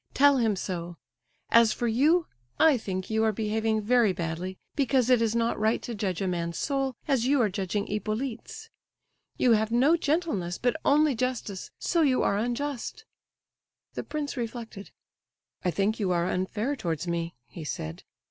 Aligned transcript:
Tell 0.15 0.37
him 0.37 0.55
so. 0.55 0.97
As 1.51 1.73
for 1.73 1.87
you, 1.87 2.25
I 2.59 2.75
think 2.75 3.11
you 3.11 3.23
are 3.23 3.31
behaving 3.31 3.81
very 3.83 4.13
badly, 4.13 4.57
because 4.75 5.11
it 5.11 5.21
is 5.21 5.35
not 5.35 5.59
right 5.59 5.79
to 5.83 5.93
judge 5.93 6.23
a 6.23 6.27
man's 6.27 6.57
soul 6.57 6.95
as 7.07 7.27
you 7.27 7.39
are 7.39 7.49
judging 7.49 7.85
Hippolyte's. 7.85 8.71
You 9.37 9.51
have 9.51 9.69
no 9.69 9.95
gentleness, 9.95 10.57
but 10.57 10.75
only 10.83 11.13
justice—so 11.13 12.01
you 12.01 12.23
are 12.23 12.39
unjust." 12.39 13.05
The 13.93 14.01
prince 14.03 14.35
reflected. 14.35 14.89
"I 15.63 15.69
think 15.69 15.99
you 15.99 16.09
are 16.09 16.25
unfair 16.25 16.75
towards 16.75 17.07
me," 17.07 17.35
he 17.45 17.63
said. 17.63 18.01